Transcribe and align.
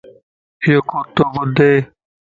يو 0.69 0.79
ڪوتو 0.89 1.23
ٻڌئي 1.33 1.75